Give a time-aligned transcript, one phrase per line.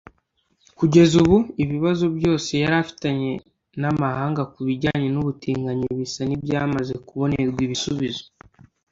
[0.77, 3.31] Kugeza ubu ibibazo byose yari afitanye
[3.81, 8.23] n’amahanga ku bijyanye n’ubutinganyi bisa n’ibyamaze kubonerwa ibisubizo